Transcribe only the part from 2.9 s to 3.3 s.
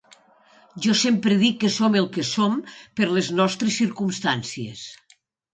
por